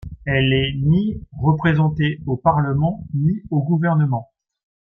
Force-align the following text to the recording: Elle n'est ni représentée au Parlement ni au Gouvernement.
Elle 0.25 0.49
n'est 0.49 0.73
ni 0.81 1.27
représentée 1.37 2.23
au 2.25 2.35
Parlement 2.35 3.05
ni 3.13 3.43
au 3.51 3.61
Gouvernement. 3.63 4.31